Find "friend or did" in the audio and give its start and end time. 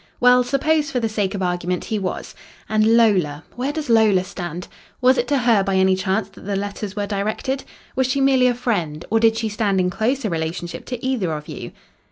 8.55-9.37